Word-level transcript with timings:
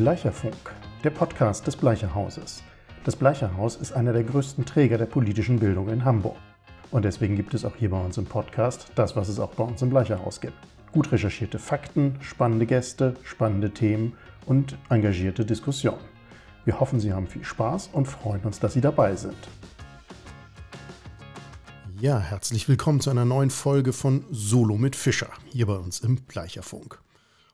Bleicherfunk, 0.00 0.74
der 1.04 1.10
Podcast 1.10 1.66
des 1.66 1.76
Bleicherhauses. 1.76 2.62
Das 3.04 3.16
Bleicherhaus 3.16 3.76
ist 3.76 3.92
einer 3.92 4.14
der 4.14 4.24
größten 4.24 4.64
Träger 4.64 4.96
der 4.96 5.04
politischen 5.04 5.58
Bildung 5.58 5.90
in 5.90 6.06
Hamburg. 6.06 6.38
Und 6.90 7.04
deswegen 7.04 7.36
gibt 7.36 7.52
es 7.52 7.66
auch 7.66 7.76
hier 7.76 7.90
bei 7.90 8.02
uns 8.02 8.16
im 8.16 8.24
Podcast 8.24 8.92
das, 8.94 9.14
was 9.14 9.28
es 9.28 9.38
auch 9.38 9.50
bei 9.50 9.62
uns 9.62 9.82
im 9.82 9.90
Bleicherhaus 9.90 10.40
gibt. 10.40 10.54
Gut 10.92 11.12
recherchierte 11.12 11.58
Fakten, 11.58 12.16
spannende 12.22 12.64
Gäste, 12.64 13.12
spannende 13.24 13.72
Themen 13.72 14.14
und 14.46 14.78
engagierte 14.88 15.44
Diskussionen. 15.44 16.00
Wir 16.64 16.80
hoffen, 16.80 16.98
Sie 16.98 17.12
haben 17.12 17.26
viel 17.26 17.44
Spaß 17.44 17.90
und 17.92 18.06
freuen 18.06 18.40
uns, 18.44 18.58
dass 18.58 18.72
Sie 18.72 18.80
dabei 18.80 19.16
sind. 19.16 19.36
Ja, 22.00 22.18
herzlich 22.18 22.70
willkommen 22.70 23.02
zu 23.02 23.10
einer 23.10 23.26
neuen 23.26 23.50
Folge 23.50 23.92
von 23.92 24.24
Solo 24.30 24.78
mit 24.78 24.96
Fischer, 24.96 25.28
hier 25.52 25.66
bei 25.66 25.76
uns 25.76 26.00
im 26.00 26.16
Bleicherfunk. 26.16 27.02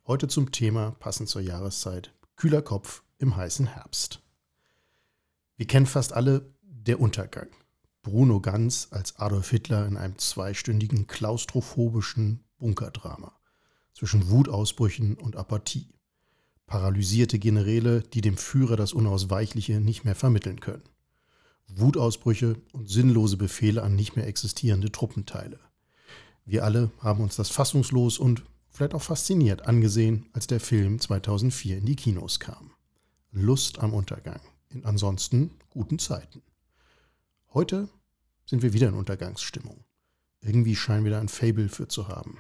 Heute 0.07 0.29
zum 0.29 0.53
Thema, 0.53 0.95
passend 1.01 1.29
zur 1.29 1.43
Jahreszeit, 1.43 2.13
kühler 2.37 2.63
Kopf 2.63 3.03
im 3.19 3.35
heißen 3.37 3.67
Herbst. 3.67 4.23
Wir 5.57 5.67
kennen 5.67 5.87
fast 5.87 6.13
alle 6.13 6.55
Der 6.63 7.01
Untergang. 7.01 7.49
Bruno 8.03 8.41
Ganz 8.41 8.89
als 8.91 9.17
Adolf 9.17 9.51
Hitler 9.51 9.87
in 9.87 9.97
einem 9.97 10.19
zweistündigen 10.19 11.07
klaustrophobischen 11.07 12.45
Bunkerdrama 12.59 13.33
zwischen 13.95 14.29
Wutausbrüchen 14.29 15.17
und 15.17 15.37
Apathie. 15.37 15.89
Paralysierte 16.67 17.39
Generäle, 17.39 18.03
die 18.03 18.21
dem 18.21 18.37
Führer 18.37 18.77
das 18.77 18.93
Unausweichliche 18.93 19.81
nicht 19.81 20.05
mehr 20.05 20.15
vermitteln 20.15 20.61
können. 20.61 20.83
Wutausbrüche 21.69 22.57
und 22.73 22.89
sinnlose 22.89 23.37
Befehle 23.37 23.83
an 23.83 23.97
nicht 23.97 24.15
mehr 24.15 24.27
existierende 24.27 24.93
Truppenteile. 24.93 25.59
Wir 26.45 26.65
alle 26.65 26.91
haben 27.01 27.23
uns 27.23 27.37
das 27.37 27.49
fassungslos 27.49 28.19
und 28.19 28.45
vielleicht 28.77 28.95
auch 28.95 29.03
fasziniert 29.03 29.67
angesehen, 29.67 30.29
als 30.33 30.47
der 30.47 30.61
Film 30.61 31.01
2004 31.01 31.79
in 31.79 31.87
die 31.87 31.97
Kinos 31.97 32.41
kam. 32.41 32.73
Lust 33.33 33.79
am 33.81 33.95
Untergang 33.95 34.41
in 34.69 34.85
ansonsten 34.85 35.53
guten 35.71 35.99
Zeiten. 35.99 36.43
Heute 37.55 37.89
sind 38.45 38.63
wir 38.63 38.75
wieder 38.75 38.89
in 38.89 38.95
Untergangsstimmung. 38.95 39.85
Irgendwie 40.41 40.77
scheinen 40.77 41.05
wir 41.05 41.13
da 41.13 41.21
ein 41.21 41.29
Fable 41.29 41.69
für 41.69 41.89
zu 41.89 42.09
haben. 42.09 42.39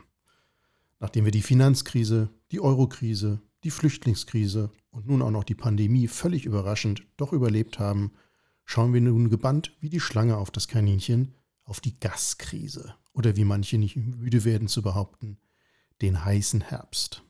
Nachdem 1.00 1.24
wir 1.24 1.32
die 1.32 1.42
Finanzkrise, 1.42 2.28
die 2.52 2.60
Eurokrise, 2.60 3.40
die 3.64 3.70
Flüchtlingskrise 3.70 4.70
und 4.90 5.06
nun 5.06 5.22
auch 5.22 5.30
noch 5.30 5.44
die 5.44 5.54
Pandemie 5.54 6.06
völlig 6.06 6.44
überraschend 6.44 7.02
doch 7.16 7.32
überlebt 7.32 7.78
haben, 7.78 8.12
schauen 8.64 8.92
wir 8.92 9.00
nun 9.00 9.30
gebannt 9.30 9.74
wie 9.80 9.88
die 9.88 10.00
Schlange 10.00 10.36
auf 10.36 10.50
das 10.50 10.68
Kaninchen 10.68 11.34
auf 11.64 11.80
die 11.80 11.98
Gaskrise 11.98 12.94
oder 13.12 13.36
wie 13.36 13.44
manche 13.44 13.78
nicht 13.78 13.96
müde 13.96 14.44
werden 14.44 14.68
zu 14.68 14.82
behaupten, 14.82 15.38
den 16.02 16.24
heißen 16.24 16.60
Herbst. 16.60 17.22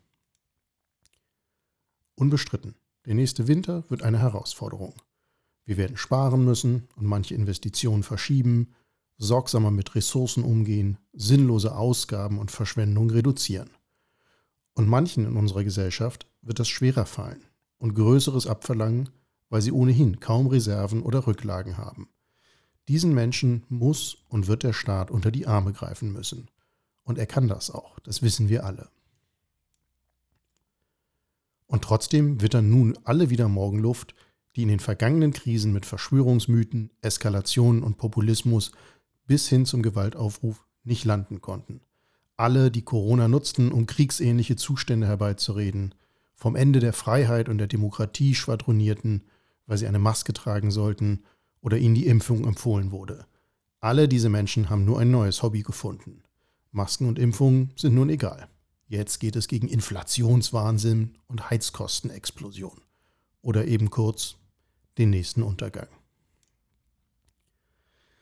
Unbestritten, 2.14 2.74
der 3.04 3.14
nächste 3.14 3.46
Winter 3.46 3.84
wird 3.88 4.02
eine 4.02 4.18
Herausforderung. 4.18 4.94
Wir 5.64 5.76
werden 5.76 5.96
sparen 5.96 6.44
müssen 6.44 6.88
und 6.96 7.06
manche 7.06 7.34
Investitionen 7.34 8.02
verschieben, 8.02 8.74
sorgsamer 9.18 9.70
mit 9.70 9.94
Ressourcen 9.94 10.44
umgehen, 10.44 10.98
sinnlose 11.12 11.74
Ausgaben 11.74 12.38
und 12.38 12.50
Verschwendung 12.50 13.10
reduzieren. 13.10 13.70
Und 14.74 14.88
manchen 14.88 15.24
in 15.24 15.36
unserer 15.36 15.64
Gesellschaft 15.64 16.26
wird 16.42 16.58
das 16.58 16.68
schwerer 16.68 17.06
fallen 17.06 17.42
und 17.78 17.94
Größeres 17.94 18.46
abverlangen, 18.46 19.10
weil 19.48 19.62
sie 19.62 19.72
ohnehin 19.72 20.20
kaum 20.20 20.46
Reserven 20.48 21.02
oder 21.02 21.26
Rücklagen 21.26 21.76
haben. 21.78 22.08
Diesen 22.88 23.14
Menschen 23.14 23.64
muss 23.68 24.18
und 24.28 24.46
wird 24.46 24.62
der 24.62 24.72
Staat 24.72 25.10
unter 25.10 25.30
die 25.30 25.46
Arme 25.46 25.72
greifen 25.72 26.12
müssen. 26.12 26.48
Und 27.06 27.18
er 27.18 27.26
kann 27.26 27.46
das 27.46 27.70
auch, 27.70 28.00
das 28.00 28.20
wissen 28.20 28.48
wir 28.48 28.64
alle. 28.64 28.90
Und 31.68 31.82
trotzdem 31.82 32.42
wittern 32.42 32.68
nun 32.68 32.98
alle 33.04 33.30
wieder 33.30 33.48
Morgenluft, 33.48 34.16
die 34.56 34.62
in 34.62 34.68
den 34.68 34.80
vergangenen 34.80 35.32
Krisen 35.32 35.72
mit 35.72 35.86
Verschwörungsmythen, 35.86 36.90
Eskalationen 37.02 37.84
und 37.84 37.96
Populismus 37.96 38.72
bis 39.24 39.48
hin 39.48 39.66
zum 39.66 39.82
Gewaltaufruf 39.82 40.66
nicht 40.82 41.04
landen 41.04 41.40
konnten. 41.40 41.80
Alle, 42.36 42.72
die 42.72 42.82
Corona 42.82 43.28
nutzten, 43.28 43.70
um 43.70 43.86
kriegsähnliche 43.86 44.56
Zustände 44.56 45.06
herbeizureden, 45.06 45.94
vom 46.34 46.56
Ende 46.56 46.80
der 46.80 46.92
Freiheit 46.92 47.48
und 47.48 47.58
der 47.58 47.68
Demokratie 47.68 48.34
schwadronierten, 48.34 49.22
weil 49.66 49.78
sie 49.78 49.86
eine 49.86 50.00
Maske 50.00 50.32
tragen 50.32 50.72
sollten 50.72 51.22
oder 51.60 51.78
ihnen 51.78 51.94
die 51.94 52.06
Impfung 52.06 52.44
empfohlen 52.46 52.90
wurde. 52.90 53.26
Alle 53.78 54.08
diese 54.08 54.28
Menschen 54.28 54.70
haben 54.70 54.84
nur 54.84 54.98
ein 54.98 55.12
neues 55.12 55.44
Hobby 55.44 55.62
gefunden. 55.62 56.22
Masken 56.76 57.08
und 57.08 57.18
Impfungen 57.18 57.72
sind 57.74 57.94
nun 57.94 58.10
egal. 58.10 58.48
Jetzt 58.86 59.18
geht 59.18 59.34
es 59.34 59.48
gegen 59.48 59.66
Inflationswahnsinn 59.66 61.16
und 61.26 61.50
Heizkostenexplosion. 61.50 62.80
Oder 63.42 63.66
eben 63.66 63.90
kurz 63.90 64.36
den 64.98 65.10
nächsten 65.10 65.42
Untergang. 65.42 65.88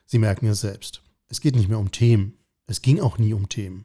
Sie 0.07 0.19
merken 0.19 0.47
es 0.47 0.61
selbst. 0.61 1.03
Es 1.29 1.41
geht 1.41 1.57
nicht 1.57 1.69
mehr 1.69 1.79
um 1.79 1.91
Themen. 1.91 2.39
Es 2.67 2.81
ging 2.81 3.01
auch 3.01 3.19
nie 3.19 3.35
um 3.35 3.49
Themen. 3.49 3.85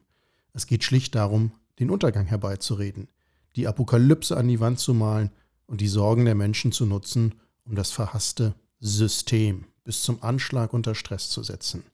Es 0.52 0.66
geht 0.66 0.84
schlicht 0.84 1.14
darum, 1.14 1.52
den 1.78 1.90
Untergang 1.90 2.26
herbeizureden, 2.26 3.08
die 3.56 3.66
Apokalypse 3.66 4.36
an 4.36 4.48
die 4.48 4.60
Wand 4.60 4.78
zu 4.78 4.94
malen 4.94 5.30
und 5.66 5.80
die 5.80 5.88
Sorgen 5.88 6.24
der 6.24 6.34
Menschen 6.34 6.72
zu 6.72 6.86
nutzen, 6.86 7.34
um 7.64 7.74
das 7.74 7.90
verhasste 7.90 8.54
System 8.78 9.64
bis 9.84 10.02
zum 10.02 10.22
Anschlag 10.22 10.72
unter 10.72 10.94
Stress 10.94 11.30
zu 11.30 11.42
setzen. 11.42 11.84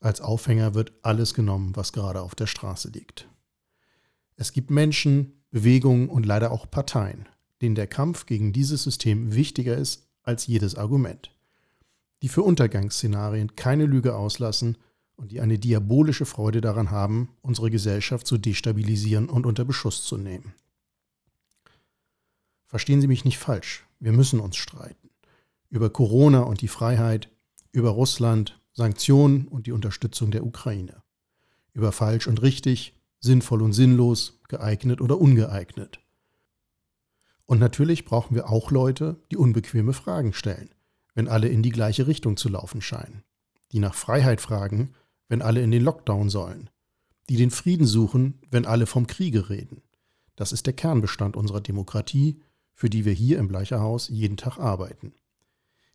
Als 0.00 0.20
Aufhänger 0.20 0.74
wird 0.74 0.92
alles 1.02 1.34
genommen, 1.34 1.74
was 1.74 1.92
gerade 1.92 2.20
auf 2.22 2.34
der 2.34 2.46
Straße 2.46 2.90
liegt. 2.90 3.28
Es 4.36 4.52
gibt 4.52 4.70
Menschen, 4.70 5.42
Bewegungen 5.50 6.08
und 6.08 6.26
leider 6.26 6.52
auch 6.52 6.70
Parteien, 6.70 7.28
denen 7.60 7.74
der 7.74 7.88
Kampf 7.88 8.26
gegen 8.26 8.52
dieses 8.52 8.84
System 8.84 9.34
wichtiger 9.34 9.76
ist 9.76 10.06
als 10.22 10.46
jedes 10.46 10.76
Argument, 10.76 11.34
die 12.22 12.28
für 12.28 12.42
Untergangsszenarien 12.42 13.56
keine 13.56 13.86
Lüge 13.86 14.14
auslassen 14.14 14.76
und 15.16 15.32
die 15.32 15.40
eine 15.40 15.58
diabolische 15.58 16.26
Freude 16.26 16.60
daran 16.60 16.92
haben, 16.92 17.30
unsere 17.40 17.70
Gesellschaft 17.70 18.26
zu 18.26 18.38
destabilisieren 18.38 19.28
und 19.28 19.46
unter 19.46 19.64
Beschuss 19.64 20.04
zu 20.04 20.16
nehmen. 20.16 20.54
Verstehen 22.66 23.00
Sie 23.00 23.08
mich 23.08 23.24
nicht 23.24 23.38
falsch, 23.38 23.84
wir 23.98 24.12
müssen 24.12 24.38
uns 24.38 24.56
streiten. 24.56 25.10
Über 25.70 25.90
Corona 25.90 26.42
und 26.42 26.60
die 26.60 26.68
Freiheit, 26.68 27.30
über 27.72 27.90
Russland, 27.90 28.57
Sanktionen 28.78 29.48
und 29.48 29.66
die 29.66 29.72
Unterstützung 29.72 30.30
der 30.30 30.46
Ukraine. 30.46 31.02
Über 31.72 31.90
falsch 31.90 32.28
und 32.28 32.42
richtig, 32.42 32.94
sinnvoll 33.18 33.60
und 33.60 33.72
sinnlos, 33.72 34.38
geeignet 34.46 35.00
oder 35.00 35.20
ungeeignet. 35.20 35.98
Und 37.44 37.58
natürlich 37.58 38.04
brauchen 38.04 38.36
wir 38.36 38.48
auch 38.48 38.70
Leute, 38.70 39.20
die 39.32 39.36
unbequeme 39.36 39.94
Fragen 39.94 40.32
stellen, 40.32 40.70
wenn 41.16 41.26
alle 41.26 41.48
in 41.48 41.64
die 41.64 41.72
gleiche 41.72 42.06
Richtung 42.06 42.36
zu 42.36 42.48
laufen 42.48 42.80
scheinen. 42.80 43.24
Die 43.72 43.80
nach 43.80 43.94
Freiheit 43.94 44.40
fragen, 44.40 44.94
wenn 45.26 45.42
alle 45.42 45.60
in 45.60 45.72
den 45.72 45.82
Lockdown 45.82 46.30
sollen. 46.30 46.70
Die 47.28 47.36
den 47.36 47.50
Frieden 47.50 47.84
suchen, 47.84 48.40
wenn 48.48 48.64
alle 48.64 48.86
vom 48.86 49.08
Kriege 49.08 49.50
reden. 49.50 49.82
Das 50.36 50.52
ist 50.52 50.66
der 50.66 50.72
Kernbestand 50.72 51.36
unserer 51.36 51.60
Demokratie, 51.60 52.40
für 52.74 52.88
die 52.88 53.04
wir 53.04 53.12
hier 53.12 53.40
im 53.40 53.48
Bleicherhaus 53.48 54.08
jeden 54.08 54.36
Tag 54.36 54.58
arbeiten. 54.58 55.14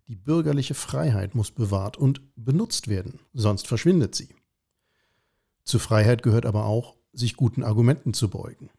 Die 0.08 0.16
bürgerliche 0.16 0.74
Freiheit 0.74 1.34
muss 1.34 1.52
bewahrt 1.52 1.98
und 1.98 2.22
benutzt 2.36 2.88
werden, 2.88 3.20
sonst 3.34 3.68
verschwindet 3.68 4.16
sie. 4.16 4.36
Zur 5.64 5.80
Freiheit 5.80 6.24
gehört 6.24 6.46
aber 6.46 6.66
auch, 6.66 6.96
sich 7.14 7.36
guten 7.36 7.64
Argumenten 7.64 8.14
zu 8.14 8.30
beugen. 8.30 8.70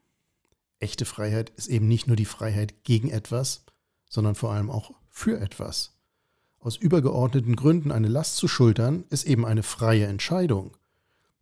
Echte 0.80 1.04
Freiheit 1.04 1.50
ist 1.50 1.68
eben 1.68 1.88
nicht 1.88 2.06
nur 2.08 2.16
die 2.16 2.26
Freiheit 2.26 2.84
gegen 2.84 3.10
etwas, 3.10 3.64
sondern 4.08 4.34
vor 4.34 4.52
allem 4.52 4.70
auch 4.70 4.90
für 5.08 5.40
etwas. 5.40 5.96
Aus 6.58 6.76
übergeordneten 6.76 7.56
Gründen 7.56 7.92
eine 7.92 8.08
Last 8.08 8.36
zu 8.36 8.48
schultern, 8.48 9.04
ist 9.10 9.24
eben 9.24 9.46
eine 9.46 9.62
freie 9.62 10.06
Entscheidung. 10.06 10.76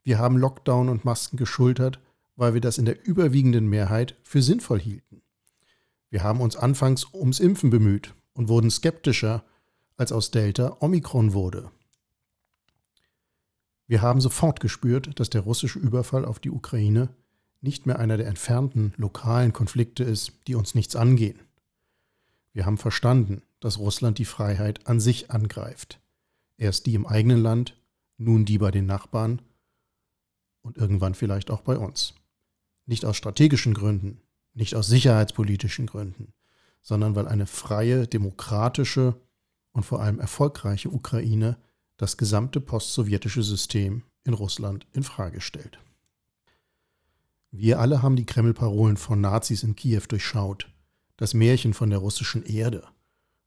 Wir 0.05 0.19
haben 0.19 0.37
Lockdown 0.37 0.89
und 0.89 1.05
Masken 1.05 1.37
geschultert, 1.37 2.01
weil 2.37 2.55
wir 2.55 2.61
das 2.61 2.79
in 2.79 2.85
der 2.85 3.05
überwiegenden 3.07 3.67
Mehrheit 3.67 4.17
für 4.23 4.43
sinnvoll 4.43 4.81
hielten. 4.81 5.23
Wir 6.11 6.23
haben 6.23 6.41
uns 6.41 6.57
anfangs 6.57 7.07
ums 7.15 7.41
Impfen 7.41 7.71
bemüht 7.71 8.15
und 8.33 8.49
wurden 8.49 8.71
skeptischer, 8.71 9.45
als 9.97 10.13
aus 10.13 10.31
Delta 10.31 10.77
Omikron 10.81 11.33
wurde. 11.33 11.71
Wir 13.87 14.01
haben 14.01 14.21
sofort 14.21 14.61
gespürt, 14.61 15.19
dass 15.21 15.31
der 15.31 15.43
russische 15.43 15.79
Überfall 15.79 16.25
auf 16.25 16.39
die 16.39 16.51
Ukraine 16.51 17.11
nicht 17.61 17.87
mehr 17.87 17.99
einer 17.99 18.17
der 18.17 18.27
entfernten 18.27 18.93
lokalen 18.97 19.53
Konflikte 19.53 20.03
ist, 20.05 20.33
die 20.47 20.55
uns 20.55 20.75
nichts 20.75 20.97
angehen. 20.97 21.39
Wir 22.53 22.67
haben 22.67 22.79
verstanden, 22.79 23.43
dass 23.61 23.79
Russland 23.79 24.19
die 24.19 24.25
Freiheit 24.25 24.87
an 24.87 25.01
sich 25.01 25.31
angreift. 25.31 26.01
Erst 26.57 26.87
die 26.87 26.95
im 26.95 27.07
eigenen 27.07 27.43
Land, 27.43 27.77
nun 28.19 28.45
die 28.45 28.59
bei 28.59 28.71
den 28.71 28.87
Nachbarn 28.87 29.41
und 30.63 30.77
irgendwann 30.77 31.15
vielleicht 31.15 31.51
auch 31.51 31.63
bei 31.63 31.77
uns. 31.77 32.15
Nicht 32.87 33.05
aus 33.05 33.17
strategischen 33.17 33.75
Gründen, 33.75 34.21
nicht 34.55 34.75
aus 34.75 34.87
sicherheitspolitischen 34.89 35.87
Gründen, 35.87 36.33
sondern 36.83 37.15
weil 37.15 37.29
eine 37.29 37.47
freie, 37.47 38.07
demokratische 38.07 39.21
und 39.73 39.85
vor 39.85 40.01
allem 40.01 40.19
erfolgreiche 40.19 40.91
Ukraine 40.91 41.57
das 41.97 42.17
gesamte 42.17 42.61
postsowjetische 42.61 43.43
System 43.43 44.03
in 44.25 44.35
Russland 44.35 44.87
in 44.93 45.03
Frage 45.03 45.41
stellt. 45.41 45.79
Wir 47.51 47.81
alle 47.81 48.03
haben 48.03 48.17
die 48.17 48.27
Kreml-Parolen 48.27 48.97
von 48.97 49.21
Nazis 49.21 49.63
in 49.63 49.77
Kiew 49.77 50.03
durchschaut, 50.09 50.69
das 51.17 51.35
Märchen 51.35 51.75
von 51.75 51.91
der 51.91 51.99
russischen 51.99 52.45
Erde, 52.45 52.85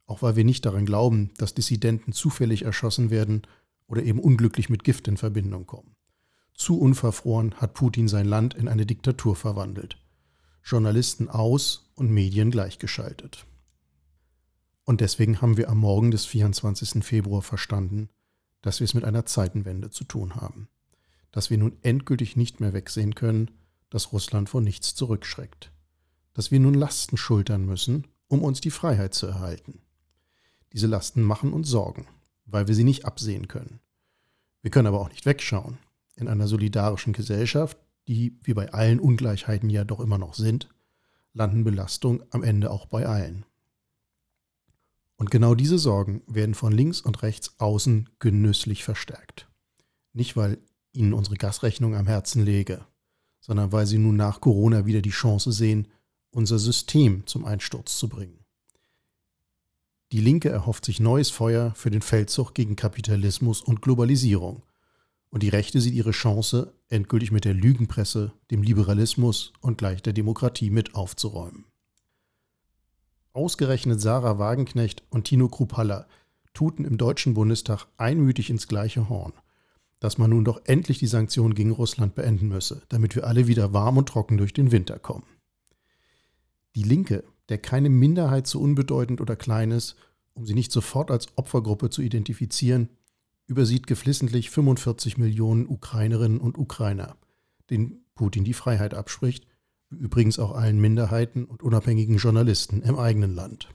auch 0.06 0.22
weil 0.22 0.36
wir 0.36 0.44
nicht 0.44 0.66
daran 0.66 0.86
glauben, 0.86 1.32
dass 1.38 1.56
Dissidenten 1.56 2.14
zufällig 2.14 2.64
erschossen 2.64 3.10
werden 3.10 3.42
oder 3.88 4.04
eben 4.04 4.20
unglücklich 4.20 4.70
mit 4.70 4.84
Gift 4.84 5.08
in 5.08 5.18
Verbindung 5.18 5.66
kommen. 5.66 5.96
Zu 6.54 6.80
unverfroren 6.80 7.56
hat 7.56 7.74
Putin 7.74 8.08
sein 8.08 8.26
Land 8.26 8.54
in 8.54 8.68
eine 8.68 8.86
Diktatur 8.86 9.36
verwandelt. 9.36 9.98
Journalisten 10.64 11.30
aus 11.30 11.92
und 11.96 12.10
Medien 12.12 12.52
gleichgeschaltet. 12.52 13.46
Und 14.86 15.02
deswegen 15.02 15.42
haben 15.42 15.58
wir 15.58 15.70
am 15.70 15.80
Morgen 15.80 16.12
des 16.12 16.26
24. 16.26 17.04
Februar 17.04 17.42
verstanden, 17.42 18.10
dass 18.62 18.80
wir 18.80 18.86
es 18.86 18.94
mit 18.94 19.04
einer 19.04 19.26
Zeitenwende 19.26 19.90
zu 19.90 20.04
tun 20.04 20.36
haben. 20.36 20.70
Dass 21.32 21.50
wir 21.50 21.58
nun 21.58 21.78
endgültig 21.82 22.36
nicht 22.36 22.60
mehr 22.60 22.74
wegsehen 22.74 23.16
können, 23.16 23.52
dass 23.90 24.14
Russland 24.14 24.48
vor 24.48 24.62
nichts 24.62 24.96
zurückschreckt. 24.96 25.72
Dass 26.34 26.52
wir 26.52 26.60
nun 26.60 26.76
Lasten 26.76 27.18
schultern 27.18 27.66
müssen, 27.66 28.08
um 28.28 28.44
uns 28.44 28.62
die 28.62 28.72
Freiheit 28.72 29.14
zu 29.14 29.28
erhalten. 29.28 29.82
Diese 30.72 30.88
Lasten 30.88 31.24
machen 31.24 31.54
uns 31.54 31.70
Sorgen, 31.70 32.08
weil 32.46 32.68
wir 32.68 32.76
sie 32.76 32.84
nicht 32.84 33.06
absehen 33.06 33.48
können. 33.48 33.80
Wir 34.62 34.72
können 34.72 34.88
aber 34.88 35.00
auch 35.00 35.10
nicht 35.10 35.26
wegschauen. 35.26 35.78
In 36.16 36.28
einer 36.28 36.48
solidarischen 36.48 37.14
Gesellschaft, 37.14 37.78
die 38.08 38.38
wie 38.44 38.54
bei 38.54 38.72
allen 38.72 39.00
Ungleichheiten 39.00 39.70
ja 39.70 39.84
doch 39.84 40.00
immer 40.00 40.18
noch 40.18 40.34
sind, 40.34 40.70
landen 41.34 41.64
Belastungen 41.64 42.24
am 42.30 42.44
Ende 42.44 42.72
auch 42.72 42.86
bei 42.86 43.06
allen. 43.06 43.46
Und 45.18 45.32
genau 45.32 45.56
diese 45.56 45.80
Sorgen 45.80 46.22
werden 46.28 46.56
von 46.56 46.74
links 46.74 47.02
und 47.02 47.24
rechts 47.24 47.56
außen 47.60 48.10
genüsslich 48.20 48.84
verstärkt. 48.84 49.48
Nicht, 50.14 50.36
weil 50.36 50.58
ihnen 50.92 51.14
unsere 51.14 51.36
Gasrechnung 51.36 51.96
am 51.96 52.08
Herzen 52.08 52.44
läge, 52.44 52.86
sondern 53.40 53.72
weil 53.72 53.86
sie 53.86 53.98
nun 53.98 54.16
nach 54.16 54.42
Corona 54.42 54.86
wieder 54.86 55.02
die 55.02 55.10
Chance 55.10 55.52
sehen, 55.52 55.88
unser 56.32 56.60
System 56.60 57.26
zum 57.28 57.46
Einsturz 57.46 57.98
zu 57.98 58.10
bringen. 58.10 58.40
Die 60.12 60.22
Linke 60.22 60.50
erhofft 60.50 60.86
sich 60.86 61.00
neues 61.00 61.30
Feuer 61.30 61.74
für 61.76 61.90
den 61.90 62.02
Feldzug 62.02 62.54
gegen 62.54 62.76
Kapitalismus 62.76 63.62
und 63.62 63.82
Globalisierung. 63.82 64.64
Und 65.30 65.44
die 65.44 65.50
Rechte 65.50 65.82
sieht 65.82 65.94
ihre 65.94 66.12
Chance, 66.12 66.74
endgültig 66.90 67.32
mit 67.32 67.44
der 67.44 67.54
Lügenpresse, 67.54 68.32
dem 68.52 68.64
Liberalismus 68.64 69.52
und 69.62 69.78
gleich 69.78 70.02
der 70.02 70.14
Demokratie 70.14 70.70
mit 70.70 70.96
aufzuräumen. 70.96 71.66
Ausgerechnet 73.36 74.00
Sarah 74.00 74.40
Wagenknecht 74.40 75.04
und 75.10 75.26
Tino 75.26 75.50
Kruppalla 75.50 76.08
tuten 76.54 76.86
im 76.86 76.98
Deutschen 76.98 77.34
Bundestag 77.34 77.86
einmütig 77.98 78.50
ins 78.50 78.70
gleiche 78.70 79.10
Horn, 79.10 79.34
dass 80.00 80.18
man 80.18 80.30
nun 80.30 80.46
doch 80.46 80.62
endlich 80.64 81.00
die 81.00 81.08
Sanktionen 81.08 81.54
gegen 81.54 81.72
Russland 81.72 82.16
beenden 82.16 82.48
müsse, 82.48 82.84
damit 82.88 83.14
wir 83.14 83.28
alle 83.28 83.48
wieder 83.48 83.74
warm 83.74 83.98
und 83.98 84.08
trocken 84.08 84.38
durch 84.38 84.54
den 84.54 84.72
Winter 84.72 85.00
kommen. 85.00 85.26
Die 86.76 86.84
Linke, 86.84 87.26
der 87.50 87.58
keine 87.58 87.90
Minderheit 87.90 88.48
so 88.48 88.62
unbedeutend 88.62 89.20
oder 89.20 89.36
klein 89.36 89.72
ist, 89.72 89.98
um 90.34 90.46
sie 90.46 90.54
nicht 90.54 90.72
sofort 90.72 91.12
als 91.12 91.28
Opfergruppe 91.36 91.90
zu 91.90 92.02
identifizieren, 92.02 92.88
übersieht 93.48 93.86
geflissentlich 93.86 94.50
45 94.50 95.18
Millionen 95.18 95.68
Ukrainerinnen 95.68 96.40
und 96.40 96.58
Ukrainer, 96.58 97.18
denen 97.70 98.06
Putin 98.16 98.46
die 98.46 98.54
Freiheit 98.54 98.94
abspricht 98.94 99.46
übrigens 99.90 100.40
auch 100.40 100.54
allen 100.54 100.80
Minderheiten 100.80 101.46
und 101.46 101.64
unabhängigen 101.64 102.18
Journalisten 102.18 102.82
im 102.82 102.98
eigenen 102.98 103.34
Land. 103.34 103.70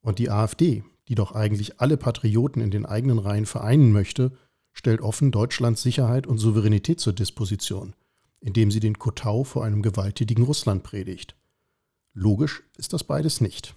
Und 0.00 0.18
die 0.18 0.30
AfD, 0.30 0.84
die 1.08 1.14
doch 1.14 1.32
eigentlich 1.32 1.80
alle 1.80 1.96
Patrioten 1.96 2.60
in 2.60 2.70
den 2.70 2.86
eigenen 2.86 3.18
Reihen 3.18 3.46
vereinen 3.46 3.92
möchte, 3.92 4.32
stellt 4.72 5.00
offen 5.00 5.30
Deutschlands 5.30 5.82
Sicherheit 5.82 6.26
und 6.26 6.38
Souveränität 6.38 7.00
zur 7.00 7.12
Disposition, 7.12 7.94
indem 8.40 8.70
sie 8.70 8.80
den 8.80 8.98
Kotau 8.98 9.44
vor 9.44 9.64
einem 9.64 9.82
gewalttätigen 9.82 10.44
Russland 10.44 10.82
predigt. 10.82 11.34
Logisch 12.14 12.62
ist 12.76 12.92
das 12.92 13.04
beides 13.04 13.40
nicht. 13.40 13.74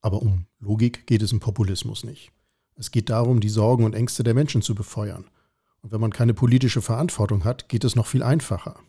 Aber 0.00 0.22
um 0.22 0.46
Logik 0.60 1.06
geht 1.06 1.22
es 1.22 1.32
im 1.32 1.40
Populismus 1.40 2.04
nicht. 2.04 2.30
Es 2.76 2.90
geht 2.90 3.08
darum, 3.08 3.40
die 3.40 3.48
Sorgen 3.48 3.84
und 3.84 3.94
Ängste 3.94 4.22
der 4.22 4.34
Menschen 4.34 4.62
zu 4.62 4.74
befeuern. 4.74 5.24
Und 5.80 5.92
wenn 5.92 6.00
man 6.00 6.12
keine 6.12 6.34
politische 6.34 6.82
Verantwortung 6.82 7.44
hat, 7.44 7.68
geht 7.68 7.84
es 7.84 7.94
noch 7.94 8.06
viel 8.06 8.22
einfacher. 8.22 8.80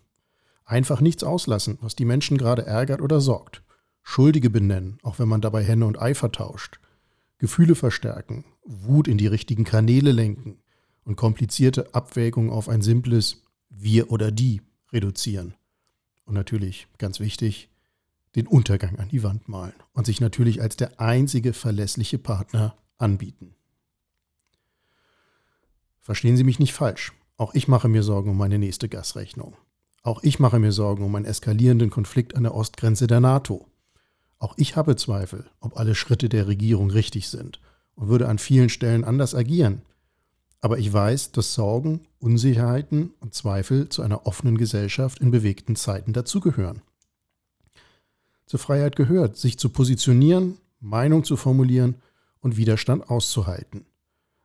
Einfach 0.65 0.99
nichts 0.99 1.23
auslassen, 1.23 1.77
was 1.81 1.95
die 1.95 2.05
Menschen 2.05 2.37
gerade 2.37 2.65
ärgert 2.65 3.01
oder 3.01 3.21
sorgt. 3.21 3.61
Schuldige 4.01 4.49
benennen, 4.49 4.97
auch 5.03 5.19
wenn 5.19 5.27
man 5.27 5.41
dabei 5.41 5.63
Henne 5.63 5.85
und 5.85 6.01
Ei 6.01 6.15
vertauscht. 6.15 6.79
Gefühle 7.37 7.75
verstärken, 7.75 8.45
Wut 8.63 9.07
in 9.07 9.17
die 9.17 9.27
richtigen 9.27 9.63
Kanäle 9.63 10.11
lenken 10.11 10.57
und 11.03 11.15
komplizierte 11.15 11.93
Abwägungen 11.93 12.49
auf 12.49 12.67
ein 12.67 12.81
simples 12.81 13.43
Wir 13.69 14.11
oder 14.11 14.31
die 14.31 14.61
reduzieren. 14.91 15.53
Und 16.25 16.33
natürlich, 16.33 16.87
ganz 16.97 17.19
wichtig, 17.19 17.69
den 18.35 18.47
Untergang 18.47 18.97
an 18.97 19.09
die 19.09 19.23
Wand 19.23 19.47
malen 19.47 19.73
und 19.93 20.05
sich 20.05 20.19
natürlich 20.19 20.61
als 20.61 20.75
der 20.75 20.99
einzige 20.99 21.53
verlässliche 21.53 22.17
Partner 22.17 22.75
anbieten. 22.97 23.55
Verstehen 26.01 26.37
Sie 26.37 26.43
mich 26.43 26.59
nicht 26.59 26.73
falsch. 26.73 27.13
Auch 27.37 27.53
ich 27.53 27.67
mache 27.67 27.87
mir 27.87 28.03
Sorgen 28.03 28.31
um 28.31 28.37
meine 28.37 28.59
nächste 28.59 28.89
Gasrechnung. 28.89 29.55
Auch 30.05 30.21
ich 30.21 30.39
mache 30.39 30.59
mir 30.59 30.71
Sorgen 30.71 31.03
um 31.03 31.15
einen 31.15 31.25
eskalierenden 31.25 31.89
Konflikt 31.89 32.35
an 32.35 32.43
der 32.43 32.53
Ostgrenze 32.53 33.07
der 33.07 33.21
NATO. 33.21 33.65
Auch 34.37 34.53
ich 34.55 34.75
habe 34.75 34.95
Zweifel, 34.95 35.49
ob 35.59 35.77
alle 35.77 35.95
Schritte 35.95 36.29
der 36.29 36.45
Regierung 36.45 36.91
richtig 36.91 37.27
sind 37.27 37.59
und 37.95 38.07
würde 38.07 38.29
an 38.29 38.37
vielen 38.37 38.69
Stellen 38.69 39.03
anders 39.03 39.33
agieren. 39.33 39.81
Aber 40.61 40.77
ich 40.77 40.93
weiß, 40.93 41.31
dass 41.31 41.55
Sorgen, 41.55 42.01
Unsicherheiten 42.19 43.13
und 43.19 43.33
Zweifel 43.33 43.89
zu 43.89 44.03
einer 44.03 44.27
offenen 44.27 44.59
Gesellschaft 44.59 45.21
in 45.21 45.31
bewegten 45.31 45.75
Zeiten 45.75 46.13
dazugehören. 46.13 46.83
Zur 48.45 48.59
Freiheit 48.59 48.95
gehört, 48.95 49.37
sich 49.37 49.57
zu 49.57 49.69
positionieren, 49.69 50.59
Meinung 50.79 51.23
zu 51.23 51.35
formulieren 51.35 51.95
und 52.41 52.57
Widerstand 52.57 53.09
auszuhalten. 53.09 53.87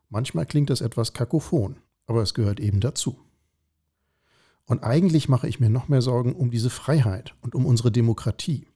Manchmal 0.09 0.47
klingt 0.47 0.71
das 0.71 0.81
etwas 0.81 1.13
kakophon, 1.13 1.77
aber 2.07 2.23
es 2.23 2.33
gehört 2.33 2.61
eben 2.61 2.81
dazu. 2.81 3.19
Und 4.71 4.85
eigentlich 4.85 5.29
mache 5.29 5.49
ich 5.49 5.59
mir 5.59 5.69
noch 5.69 5.89
mehr 5.89 6.01
Sorgen 6.01 6.33
um 6.33 6.53
diese 6.53 6.71
Freiheit 6.71 7.35
und 7.41 7.57
um 7.57 7.67
unsere 7.67 7.91
Demokratie. 7.91 8.69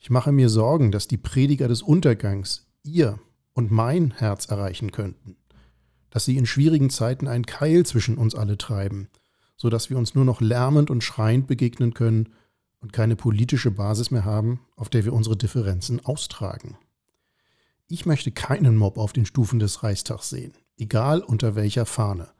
Ich 0.00 0.10
mache 0.10 0.32
mir 0.32 0.48
Sorgen, 0.48 0.90
dass 0.90 1.06
die 1.06 1.18
Prediger 1.18 1.68
des 1.68 1.82
Untergangs 1.82 2.66
ihr 2.82 3.20
und 3.52 3.70
mein 3.70 4.10
Herz 4.10 4.46
erreichen 4.46 4.90
könnten, 4.90 5.36
dass 6.10 6.24
sie 6.24 6.36
in 6.36 6.46
schwierigen 6.46 6.90
Zeiten 6.90 7.28
einen 7.28 7.46
Keil 7.46 7.86
zwischen 7.86 8.18
uns 8.18 8.34
alle 8.34 8.58
treiben, 8.58 9.08
so 9.56 9.70
dass 9.70 9.88
wir 9.88 9.98
uns 9.98 10.16
nur 10.16 10.24
noch 10.24 10.40
lärmend 10.40 10.90
und 10.90 11.04
schreiend 11.04 11.46
begegnen 11.46 11.94
können 11.94 12.30
und 12.80 12.92
keine 12.92 13.14
politische 13.14 13.70
Basis 13.70 14.10
mehr 14.10 14.24
haben, 14.24 14.62
auf 14.74 14.88
der 14.88 15.04
wir 15.04 15.12
unsere 15.12 15.36
Differenzen 15.36 16.04
austragen. 16.04 16.76
Ich 17.86 18.04
möchte 18.04 18.32
keinen 18.32 18.74
Mob 18.74 18.98
auf 18.98 19.12
den 19.12 19.26
Stufen 19.26 19.60
des 19.60 19.84
Reichstags 19.84 20.28
sehen, 20.28 20.54
egal 20.76 21.20
unter 21.20 21.54
welcher 21.54 21.86
Fahne. 21.86 22.30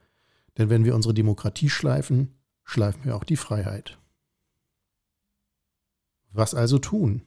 Denn 0.57 0.69
wenn 0.69 0.83
wir 0.83 0.93
unsere 0.93 1.13
Demokratie 1.13 1.69
schleifen, 1.69 2.35
schleifen 2.65 3.05
wir 3.05 3.15
auch 3.15 3.23
die 3.23 3.37
Freiheit. 3.37 3.97
Was 6.31 6.53
also 6.53 6.79
tun? 6.79 7.21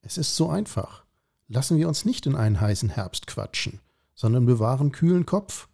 Es 0.00 0.18
ist 0.18 0.34
so 0.34 0.48
einfach. 0.48 1.04
Lassen 1.46 1.76
wir 1.76 1.86
uns 1.86 2.04
nicht 2.04 2.26
in 2.26 2.34
einen 2.34 2.60
heißen 2.60 2.88
Herbst 2.88 3.28
quatschen, 3.28 3.78
sondern 4.14 4.46
bewahren 4.46 4.90
kühlen 4.90 5.26
Kopf. 5.26 5.68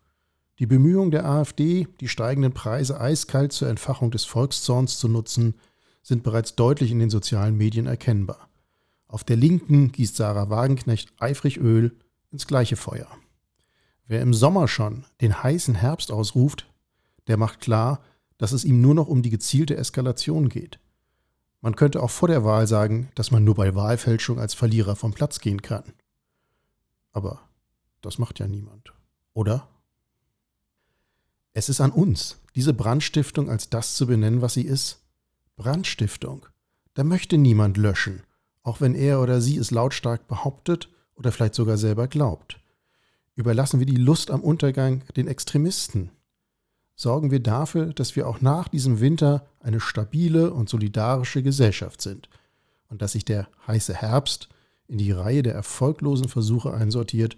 Die 0.59 0.67
Bemühungen 0.67 1.12
der 1.12 1.25
AfD, 1.25 1.87
die 2.00 2.09
steigenden 2.09 2.52
Preise 2.52 3.00
eiskalt 3.00 3.52
zur 3.52 3.69
Entfachung 3.69 4.11
des 4.11 4.25
Volkszorns 4.25 4.99
zu 4.99 5.09
nutzen, 5.09 5.55
sind 6.02 6.25
bereits 6.25 6.57
deutlich 6.57 6.90
in 6.90 6.99
den 6.99 7.11
sozialen 7.11 7.57
Medien 7.57 7.87
erkennbar. 7.87 8.49
Auf 9.07 9.25
der 9.25 9.37
Linken 9.37 9.93
gießt 9.93 10.17
Sarah 10.17 10.50
Wagenknecht 10.50 11.12
eifrig 11.19 11.59
Öl 11.59 11.97
ins 12.31 12.47
gleiche 12.47 12.76
Feuer. 12.76 13.09
Wer 14.07 14.21
im 14.21 14.35
Sommer 14.35 14.69
schon 14.69 15.05
den 15.21 15.43
heißen 15.43 15.75
Herbst 15.75 16.11
ausruft, 16.11 16.67
der 17.28 17.37
macht 17.37 17.61
klar, 17.61 18.02
dass 18.38 18.52
es 18.52 18.64
ihm 18.64 18.80
nur 18.80 18.95
noch 18.95 19.09
um 19.09 19.23
die 19.23 19.30
gezielte 19.30 19.76
Eskalation 19.76 20.49
geht. 20.49 20.80
Man 21.61 21.76
könnte 21.76 22.02
auch 22.02 22.11
vor 22.11 22.28
der 22.28 22.45
Wahl 22.45 22.66
sagen, 22.66 23.11
dass 23.14 23.30
man 23.30 23.45
nur 23.45 23.57
bei 23.57 23.75
Wahlfälschung 23.75 24.38
als 24.38 24.54
Verlierer 24.54 24.97
vom 24.97 25.12
Platz 25.12 25.40
gehen 25.40 25.61
kann. 25.61 25.92
Aber 27.12 27.40
das 28.00 28.18
macht 28.18 28.38
ja 28.38 28.47
niemand, 28.47 28.92
oder? 29.35 29.68
Es 31.52 31.68
ist 31.68 31.80
an 31.80 31.90
uns, 31.90 32.38
diese 32.54 32.73
Brandstiftung 32.73 33.50
als 33.50 33.71
das 33.71 33.97
zu 33.97 34.07
benennen, 34.07 34.40
was 34.40 34.54
sie 34.54 34.62
ist. 34.62 35.02
Brandstiftung. 35.57 36.47
Da 36.95 37.02
möchte 37.02 37.37
niemand 37.37 37.76
löschen, 37.76 38.23
auch 38.62 38.80
wenn 38.80 38.95
er 38.95 39.21
oder 39.21 39.40
sie 39.40 39.57
es 39.57 39.73
lautstark 39.73 40.28
behauptet 40.28 40.88
oder 41.16 41.33
vielleicht 41.33 41.54
sogar 41.54 41.76
selber 41.76 42.07
glaubt. 42.07 42.61
Überlassen 43.35 43.80
wir 43.80 43.87
die 43.87 43.97
Lust 43.97 44.30
am 44.30 44.40
Untergang 44.40 45.02
den 45.16 45.26
Extremisten, 45.26 46.11
sorgen 46.99 47.31
wir 47.31 47.40
dafür, 47.40 47.95
dass 47.95 48.17
wir 48.17 48.28
auch 48.28 48.40
nach 48.40 48.69
diesem 48.69 49.00
Winter 49.00 49.47
eine 49.61 49.81
stabile 49.81 50.52
und 50.52 50.69
solidarische 50.69 51.43
Gesellschaft 51.43 52.02
sind 52.02 52.28
und 52.88 53.00
dass 53.00 53.12
sich 53.12 53.25
der 53.25 53.49
heiße 53.67 53.95
Herbst 53.95 54.49
in 54.88 54.99
die 54.99 55.12
Reihe 55.12 55.43
der 55.43 55.55
erfolglosen 55.55 56.28
Versuche 56.28 56.75
einsortiert, 56.75 57.37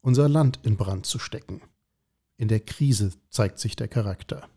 unser 0.00 0.28
Land 0.28 0.60
in 0.62 0.76
Brand 0.76 1.04
zu 1.04 1.18
stecken. 1.18 1.60
In 2.38 2.48
der 2.48 2.60
Krise 2.60 3.12
zeigt 3.28 3.58
sich 3.58 3.76
der 3.76 3.88
Charakter. 3.88 4.48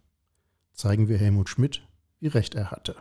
Zeigen 0.71 1.09
wir 1.09 1.17
Helmut 1.17 1.49
Schmidt, 1.49 1.81
wie 2.19 2.27
recht 2.27 2.55
er 2.55 2.71
hatte. 2.71 2.95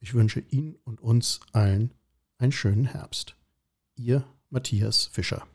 Ich 0.00 0.14
wünsche 0.14 0.40
Ihnen 0.40 0.76
und 0.84 1.00
uns 1.02 1.40
allen 1.52 1.92
einen 2.38 2.52
schönen 2.52 2.86
Herbst. 2.86 3.36
Ihr 3.94 4.24
Matthias 4.48 5.06
Fischer. 5.12 5.46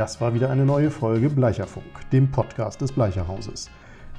Das 0.00 0.18
war 0.18 0.32
wieder 0.32 0.48
eine 0.48 0.64
neue 0.64 0.90
Folge 0.90 1.28
Bleicherfunk, 1.28 2.08
dem 2.10 2.30
Podcast 2.30 2.80
des 2.80 2.90
Bleicherhauses. 2.90 3.68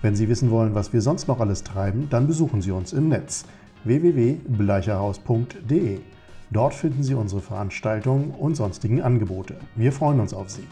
Wenn 0.04 0.16
Sie 0.16 0.30
wissen 0.30 0.52
wollen, 0.52 0.76
was 0.76 0.94
wir 0.94 1.02
sonst 1.02 1.28
noch 1.28 1.40
alles 1.40 1.64
treiben, 1.64 2.08
dann 2.12 2.28
besuchen 2.28 2.62
Sie 2.62 2.70
uns 2.70 2.94
im 2.94 3.10
Netz 3.10 3.46
www.bleicherhaus.de. 3.86 6.02
Dort 6.52 6.76
finden 6.76 7.02
Sie 7.02 7.16
unsere 7.16 7.42
Veranstaltungen 7.42 8.30
und 8.30 8.54
sonstigen 8.54 9.02
Angebote. 9.02 9.56
Wir 9.76 9.92
freuen 9.92 10.20
uns 10.20 10.36
auf 10.36 10.52
Sie. 10.52 10.68